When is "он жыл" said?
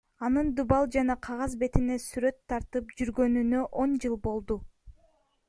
3.85-4.19